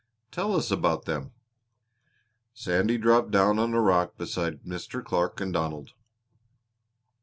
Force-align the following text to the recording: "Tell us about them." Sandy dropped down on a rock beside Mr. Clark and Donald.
"Tell 0.31 0.55
us 0.55 0.71
about 0.71 1.05
them." 1.05 1.31
Sandy 2.55 2.97
dropped 2.97 3.29
down 3.29 3.59
on 3.59 3.75
a 3.75 3.79
rock 3.79 4.17
beside 4.17 4.63
Mr. 4.63 5.05
Clark 5.05 5.39
and 5.39 5.53
Donald. 5.53 5.93